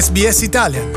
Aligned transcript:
SBS 0.00 0.40
Italian. 0.40 0.88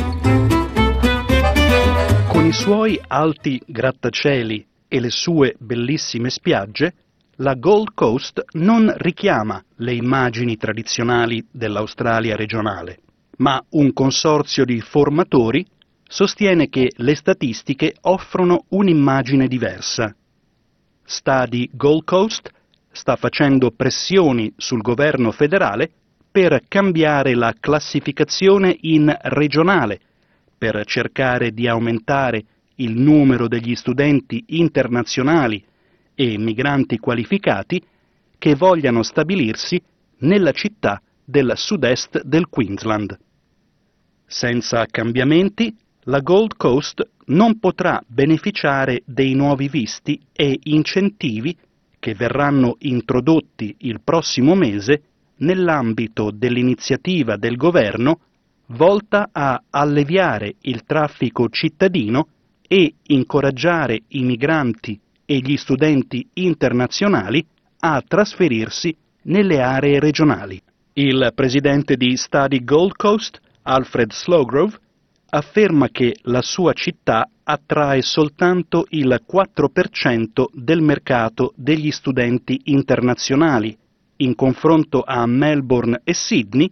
Con 2.27 2.45
i 2.45 2.51
suoi 2.51 2.99
alti 3.07 3.61
grattacieli 3.65 4.67
e 4.89 4.99
le 4.99 5.11
sue 5.11 5.55
bellissime 5.57 6.29
spiagge, 6.29 6.93
la 7.37 7.53
Gold 7.53 7.93
Coast 7.93 8.43
non 8.55 8.93
richiama 8.97 9.63
le 9.77 9.93
immagini 9.93 10.57
tradizionali 10.57 11.47
dell'Australia 11.49 12.35
regionale 12.35 12.99
ma 13.39 13.63
un 13.71 13.93
consorzio 13.93 14.65
di 14.65 14.81
formatori 14.81 15.65
sostiene 16.07 16.69
che 16.69 16.91
le 16.95 17.15
statistiche 17.15 17.95
offrono 18.01 18.65
un'immagine 18.69 19.47
diversa. 19.47 20.13
Study 21.03 21.69
Gold 21.71 22.03
Coast 22.03 22.51
sta 22.91 23.15
facendo 23.15 23.71
pressioni 23.71 24.51
sul 24.57 24.81
governo 24.81 25.31
federale 25.31 25.89
per 26.31 26.61
cambiare 26.67 27.35
la 27.35 27.55
classificazione 27.59 28.75
in 28.81 29.15
regionale, 29.23 29.99
per 30.57 30.83
cercare 30.85 31.51
di 31.51 31.67
aumentare 31.67 32.43
il 32.75 32.99
numero 32.99 33.47
degli 33.47 33.75
studenti 33.75 34.43
internazionali 34.47 35.63
e 36.13 36.37
migranti 36.37 36.97
qualificati 36.97 37.81
che 38.37 38.55
vogliano 38.55 39.03
stabilirsi 39.03 39.81
nella 40.19 40.51
città 40.51 41.01
del 41.23 41.53
sud-est 41.55 42.23
del 42.23 42.47
Queensland. 42.47 43.17
Senza 44.31 44.85
cambiamenti, 44.85 45.75
la 46.03 46.19
Gold 46.19 46.55
Coast 46.55 47.01
non 47.29 47.57
potrà 47.57 47.99
beneficiare 48.05 49.01
dei 49.03 49.33
nuovi 49.33 49.67
visti 49.69 50.21
e 50.31 50.59
incentivi 50.65 51.57
che 51.97 52.13
verranno 52.13 52.75
introdotti 52.81 53.75
il 53.79 54.01
prossimo 54.03 54.53
mese 54.53 55.01
nell'ambito 55.37 56.29
dell'iniziativa 56.31 57.37
del 57.37 57.55
governo 57.55 58.19
volta 58.67 59.29
a 59.31 59.63
alleviare 59.71 60.57
il 60.61 60.83
traffico 60.83 61.49
cittadino 61.49 62.27
e 62.67 62.93
incoraggiare 63.07 64.01
i 64.09 64.21
migranti 64.21 64.99
e 65.25 65.37
gli 65.39 65.57
studenti 65.57 66.23
internazionali 66.33 67.43
a 67.79 68.03
trasferirsi 68.07 68.95
nelle 69.23 69.59
aree 69.59 69.99
regionali. 69.99 70.61
Il 70.93 71.31
presidente 71.33 71.95
di 71.95 72.15
Study 72.15 72.63
Gold 72.63 72.91
Coast 72.95 73.41
Alfred 73.69 74.11
Slowgrove, 74.11 74.75
afferma 75.29 75.89
che 75.89 76.15
la 76.23 76.41
sua 76.41 76.73
città 76.73 77.29
attrae 77.43 78.01
soltanto 78.01 78.87
il 78.89 79.21
4% 79.31 80.45
del 80.51 80.81
mercato 80.81 81.53
degli 81.55 81.91
studenti 81.91 82.61
internazionali, 82.63 83.77
in 84.17 84.33
confronto 84.33 85.03
a 85.05 85.23
Melbourne 85.27 86.01
e 86.03 86.15
Sydney, 86.15 86.71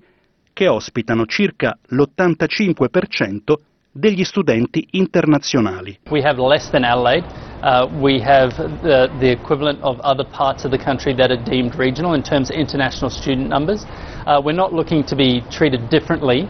che 0.53 0.67
ospitano 0.67 1.27
circa 1.27 1.77
l'85% 1.89 3.53
degli 3.91 4.23
studenti 4.23 4.87
internazionali. 4.91 5.99
We 6.09 6.23
have 6.23 6.41
less 6.41 6.71
than 6.71 6.83
Adelaide. 6.83 7.25
Uh, 7.61 7.87
we 7.99 8.19
have 8.23 8.55
the, 8.81 9.09
the, 9.19 9.29
equivalent 9.29 9.79
of 9.81 9.99
other 10.01 10.25
parts 10.25 10.63
of 10.65 10.71
the 10.71 10.83
country 10.83 11.13
that 11.15 11.29
are 11.29 11.41
deemed 11.43 11.75
regional 11.75 12.15
in 12.15 12.23
terms 12.23 12.49
of 12.49 12.55
international 12.55 13.11
student 13.11 13.49
numbers. 13.49 13.85
Uh, 14.25 14.41
we're 14.43 14.55
not 14.55 14.73
looking 14.73 15.03
to 15.03 15.15
be 15.15 15.43
treated 15.49 15.89
differently 15.89 16.47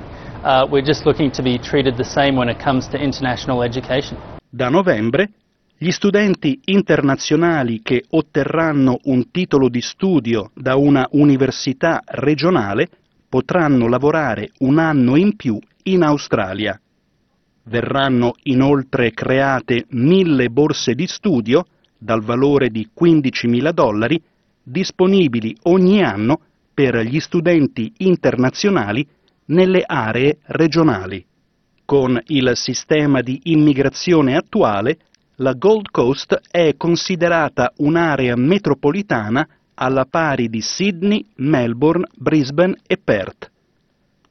Da 4.50 4.70
novembre 4.70 5.30
gli 5.80 5.92
studenti 5.92 6.60
internazionali 6.66 7.82
che 7.82 8.04
otterranno 8.10 9.00
un 9.04 9.32
titolo 9.32 9.70
di 9.70 9.82
studio 9.82 10.52
da 10.54 10.76
una 10.76 11.08
università 11.12 12.02
regionale 12.06 12.88
potranno 13.30 13.88
lavorare 13.88 14.52
un 14.60 14.80
anno 14.80 15.16
in 15.16 15.36
più 15.36 15.60
in 15.84 16.04
Australia. 16.04 16.80
Verranno 17.64 18.34
inoltre 18.44 19.12
create 19.12 19.86
mille 19.90 20.50
borse 20.50 20.94
di 20.94 21.08
studio 21.08 21.66
dal 21.98 22.22
valore 22.22 22.70
di 22.70 22.90
15.000 23.00 23.72
dollari 23.72 24.22
disponibili 24.64 25.56
ogni 25.64 26.04
anno 26.04 26.40
per 26.74 26.98
gli 27.00 27.20
studenti 27.20 27.92
internazionali 27.98 29.08
nelle 29.48 29.84
aree 29.86 30.40
regionali. 30.46 31.26
Con 31.86 32.20
il 32.28 32.52
sistema 32.56 33.22
di 33.22 33.40
immigrazione 33.44 34.36
attuale, 34.36 34.98
la 35.36 35.54
Gold 35.54 35.90
Coast 35.92 36.40
è 36.50 36.76
considerata 36.76 37.72
un'area 37.78 38.36
metropolitana 38.36 39.48
alla 39.76 40.06
pari 40.06 40.50
di 40.50 40.62
Sydney, 40.62 41.24
Melbourne, 41.36 42.08
Brisbane 42.16 42.78
e 42.86 42.98
Perth. 42.98 43.52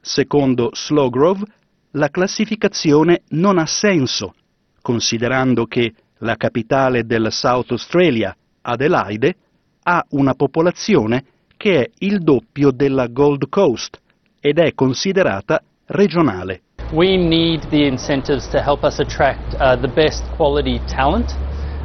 Secondo 0.01 0.71
Slowgrove, 0.73 1.45
la 1.91 2.09
classificazione 2.09 3.21
non 3.29 3.57
ha 3.57 3.65
senso, 3.65 4.35
considerando 4.81 5.65
che 5.65 5.93
la 6.19 6.35
capitale 6.35 7.05
del 7.05 7.31
South 7.31 7.71
Australia, 7.71 8.35
Adelaide, 8.61 9.35
ha 9.83 10.05
una 10.09 10.33
popolazione 10.33 11.23
che 11.55 11.81
è 11.81 11.89
il 11.99 12.19
doppio 12.19 12.71
della 12.71 13.07
Gold 13.07 13.47
Coast, 13.49 13.99
ed 14.39 14.59
è 14.59 14.73
considerata 14.73 15.61
regionale. 15.87 16.61
We 16.91 17.17
need 17.17 17.67
the 17.69 17.85
incentives 17.85 18.47
to 18.49 18.59
help 18.61 18.83
us 18.83 18.99
attract 18.99 19.55
uh, 19.55 19.75
the 19.75 19.89
best 19.89 20.23
quality 20.37 20.79
talent 20.87 21.35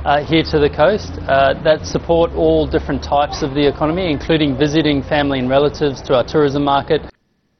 uh, 0.04 0.24
here 0.24 0.42
to 0.44 0.58
the 0.58 0.70
coast 0.70 1.18
uh, 1.28 1.54
that 1.62 1.84
support 1.84 2.32
all 2.34 2.66
different 2.66 3.02
types 3.02 3.42
of 3.42 3.54
the 3.54 3.66
economy, 3.66 4.10
including 4.10 4.56
visiting 4.56 5.02
family 5.02 5.38
and 5.38 5.48
relatives 5.48 6.00
to 6.02 6.14
our 6.14 6.24
tourism 6.24 6.62
market. 6.62 7.02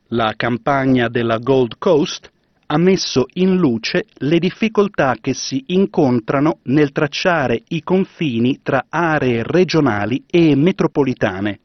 La 0.09 0.35
campagna 0.37 1.09
della 1.09 1.39
Gold 1.39 1.79
Coast 1.79 2.31
ha 2.67 2.79
messo 2.79 3.27
in 3.35 3.57
luce 3.57 4.07
le 4.19 4.39
difficoltà 4.39 5.17
che 5.21 5.35
si 5.35 5.65
incontrano 5.69 6.59
nel 6.65 6.93
tracciare 6.93 7.63
i 7.69 7.83
confini 7.83 8.61
tra 8.63 8.87
aree 8.89 9.43
regionali 9.43 10.25
e 10.27 10.55
metropolitane. 10.55 11.61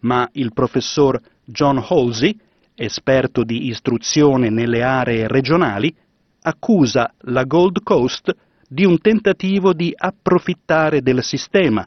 Ma 0.00 0.28
il 0.32 0.52
professor 0.52 1.20
John 1.46 1.78
Halsey, 1.78 2.36
esperto 2.74 3.44
di 3.44 3.68
istruzione 3.68 4.50
nelle 4.50 4.82
aree 4.82 5.28
regionali, 5.28 5.94
accusa 6.42 7.12
la 7.20 7.44
Gold 7.44 7.82
Coast 7.82 8.34
di 8.68 8.84
un 8.84 8.98
tentativo 8.98 9.72
di 9.72 9.92
approfittare 9.96 11.00
del 11.00 11.22
sistema 11.22 11.86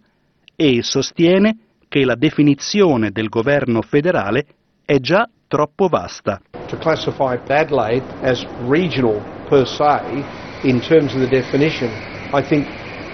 e 0.55 0.81
sostiene 0.81 1.57
che 1.87 2.05
la 2.05 2.15
definizione 2.15 3.11
del 3.11 3.27
governo 3.27 3.81
federale 3.81 4.45
è 4.85 4.97
già 4.99 5.29
troppo 5.47 5.87
vasta. 5.87 6.41
To 6.67 6.77
classify 6.77 7.37
Adelaide 7.47 8.05
as 8.21 8.45
regional 8.67 9.21
per 9.49 9.67
se 9.67 10.23
in 10.63 10.79
terms 10.79 11.13
of 11.13 11.21
the 11.21 11.27
definition, 11.27 11.89
I 12.31 12.41
think 12.41 12.65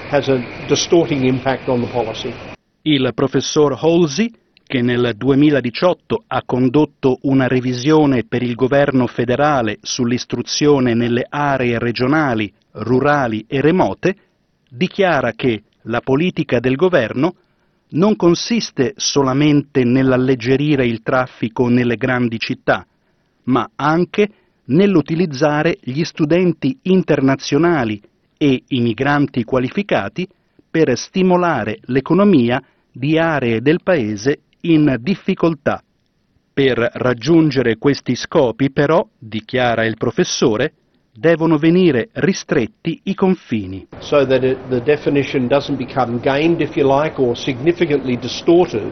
has 0.09 0.27
a 0.27 0.39
distorting 0.67 1.23
impact 1.23 1.67
on 1.67 1.81
the 1.81 1.87
policy. 1.87 2.33
Il 2.81 3.11
professor 3.15 3.73
Halsey 3.73 4.31
che 4.67 4.81
nel 4.81 5.13
2018 5.15 6.23
ha 6.27 6.41
condotto 6.43 7.19
una 7.23 7.47
revisione 7.47 8.23
per 8.23 8.41
il 8.41 8.55
governo 8.55 9.05
federale 9.05 9.77
sull'istruzione 9.81 10.95
nelle 10.95 11.25
aree 11.29 11.77
regionali, 11.77 12.51
rurali 12.71 13.45
e 13.47 13.61
remote, 13.61 14.15
dichiara 14.67 15.33
che 15.33 15.63
la 15.83 16.01
politica 16.01 16.59
del 16.59 16.75
governo 16.75 17.35
non 17.89 18.15
consiste 18.15 18.93
solamente 18.95 19.83
nell'alleggerire 19.83 20.85
il 20.85 21.03
traffico 21.03 21.69
nelle 21.69 21.95
grandi 21.95 22.39
città, 22.39 22.85
ma 23.43 23.69
anche 23.75 24.29
nell'utilizzare 24.65 25.77
gli 25.81 26.03
studenti 26.03 26.77
internazionali 26.83 28.01
e 28.35 28.63
i 28.67 28.81
migranti 28.81 29.43
qualificati 29.43 30.27
per 30.69 30.97
stimolare 30.97 31.77
l'economia 31.83 32.61
di 32.91 33.17
aree 33.17 33.61
del 33.61 33.81
paese 33.83 34.39
in 34.73 34.97
difficoltà. 34.99 35.81
Per 36.53 36.91
raggiungere 36.93 37.77
questi 37.77 38.15
scopi, 38.15 38.71
però, 38.71 39.05
dichiara 39.19 39.83
il 39.83 39.97
professore, 39.97 40.71
devono 41.13 41.57
venire 41.57 42.09
ristretti 42.13 42.99
i 43.03 43.13
confini. 43.13 43.85
So 43.99 44.25
that 44.25 44.41
the 44.69 44.81
definition 44.81 45.47
doesn't 45.47 45.77
become 45.77 46.19
gamed, 46.19 46.61
if 46.61 46.75
you 46.75 46.85
like, 46.85 47.19
or 47.19 47.35
significantly 47.35 48.17
distorted, 48.17 48.91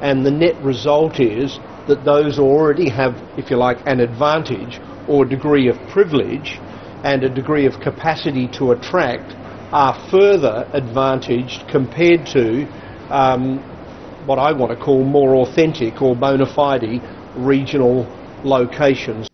and 0.00 0.24
the 0.24 0.30
net 0.30 0.56
result 0.62 1.18
is 1.18 1.58
that 1.86 2.02
those 2.04 2.38
already 2.38 2.88
have, 2.88 3.14
if 3.36 3.50
you 3.50 3.56
like, 3.56 3.80
an 3.86 4.00
advantage 4.00 4.80
or 5.06 5.24
degree 5.24 5.68
of 5.68 5.76
privilege 5.92 6.58
and 7.04 7.22
a 7.22 7.28
degree 7.28 7.66
of 7.66 7.78
capacity 7.80 8.48
to 8.48 8.72
attract 8.72 9.34
are 9.72 9.94
further 10.10 10.68
advantaged 10.72 11.66
compared 11.68 12.26
to 12.26 12.66
um, 13.10 13.75
what 14.26 14.38
I 14.38 14.52
want 14.52 14.72
to 14.72 14.76
call 14.76 15.04
more 15.04 15.36
authentic 15.36 16.02
or 16.02 16.16
bona 16.16 16.46
fide 16.46 17.00
regional 17.36 18.04
locations. 18.42 19.28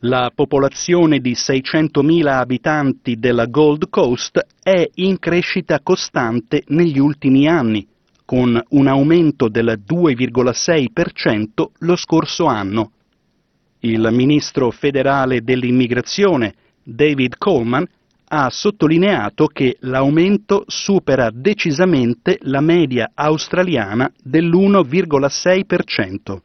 La 0.00 0.30
popolazione 0.34 1.18
di 1.20 1.32
600.000 1.32 2.26
abitanti 2.26 3.18
della 3.18 3.46
Gold 3.46 3.88
Coast 3.88 4.46
è 4.62 4.86
in 4.96 5.18
crescita 5.18 5.80
costante 5.82 6.62
negli 6.68 6.98
ultimi 6.98 7.48
anni, 7.48 7.86
con 8.24 8.62
un 8.70 8.86
aumento 8.86 9.48
del 9.48 9.80
2,6% 9.86 11.64
lo 11.78 11.96
scorso 11.96 12.46
anno. 12.46 12.90
Il 13.80 14.08
ministro 14.10 14.70
federale 14.70 15.42
dell'immigrazione, 15.42 16.54
David 16.82 17.36
Coleman, 17.38 17.86
ha 18.36 18.50
sottolineato 18.50 19.46
che 19.46 19.76
l'aumento 19.82 20.64
supera 20.66 21.30
decisamente 21.32 22.40
la 22.42 22.60
media 22.60 23.12
australiana 23.14 24.10
dell'1,6%. 24.20 26.38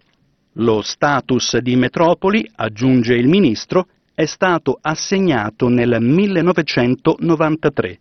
Lo 0.54 0.82
status 0.84 1.58
di 1.58 1.76
metropoli, 1.76 2.48
aggiunge 2.58 3.16
il 3.16 3.28
ministro, 3.28 3.88
è 4.14 4.26
stato 4.26 4.78
assegnato 4.80 5.68
nel 5.68 5.98
1993. 6.00 8.00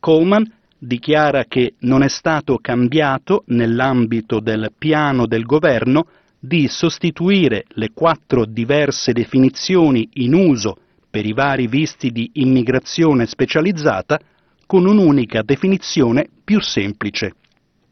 Coleman 0.00 0.50
dichiara 0.78 1.44
che 1.44 1.74
non 1.80 2.02
è 2.02 2.08
stato 2.08 2.56
cambiato 2.56 3.42
nell'ambito 3.48 4.40
del 4.40 4.72
piano 4.78 5.26
del 5.26 5.44
governo 5.44 6.06
di 6.38 6.68
sostituire 6.68 7.66
le 7.68 7.90
quattro 7.92 8.46
diverse 8.46 9.12
definizioni 9.12 10.08
in 10.14 10.32
uso 10.32 10.78
per 11.14 11.26
i 11.26 11.32
vari 11.32 11.68
visti 11.68 12.10
di 12.10 12.28
immigrazione 12.32 13.26
specializzata 13.26 14.18
con 14.66 14.84
un'unica 14.84 15.42
definizione 15.42 16.26
più 16.42 16.60
semplice. 16.60 17.34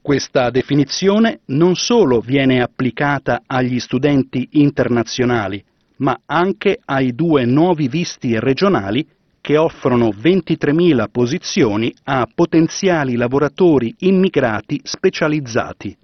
Questa 0.00 0.50
definizione 0.50 1.42
non 1.46 1.76
solo 1.76 2.18
viene 2.18 2.60
applicata 2.60 3.42
agli 3.46 3.78
studenti 3.78 4.48
internazionali, 4.54 5.62
ma 5.98 6.18
anche 6.26 6.80
ai 6.84 7.14
due 7.14 7.44
nuovi 7.44 7.86
visti 7.86 8.36
regionali 8.40 9.06
che 9.40 9.56
offrono 9.56 10.08
23.000 10.08 11.04
posizioni 11.08 11.94
a 12.02 12.26
potenziali 12.26 13.14
lavoratori 13.14 13.94
immigrati 13.98 14.80
specializzati. 14.82 15.96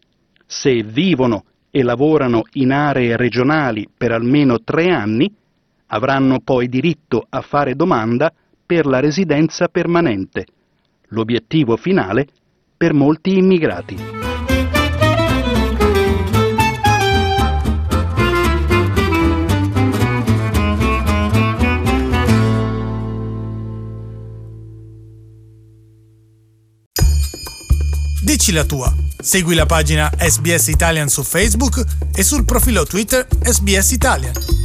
Se 0.47 0.85
vivono 0.85 1.47
e 1.73 1.83
lavorano 1.83 2.43
in 2.53 2.71
aree 2.71 3.17
regionali 3.17 3.89
per 3.93 4.13
almeno 4.13 4.63
tre 4.63 4.91
anni, 4.91 5.35
avranno 5.89 6.41
poi 6.41 6.69
diritto 6.69 7.27
a 7.29 7.41
fare 7.41 7.75
domanda 7.75 8.33
per 8.65 8.87
la 8.87 9.01
residenza 9.01 9.69
permanente, 9.69 10.47
l'obiettivo 11.09 11.77
finale 11.77 12.27
per 12.77 12.93
molti 12.93 13.37
immigrati. 13.37 14.17
Dici 28.29 28.53
la 28.53 28.65
tua. 28.65 28.95
Segui 29.21 29.55
la 29.55 29.67
pagina 29.67 30.11
SBS 30.17 30.69
Italian 30.69 31.09
su 31.09 31.23
Facebook 31.23 31.83
e 32.15 32.23
sul 32.23 32.45
profilo 32.45 32.85
Twitter 32.85 33.27
SBS 33.43 33.93
Italian. 33.93 34.58